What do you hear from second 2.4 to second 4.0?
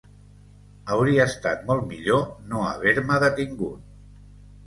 no haver-me detingut.